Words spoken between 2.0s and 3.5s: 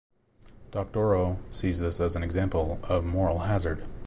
an example of moral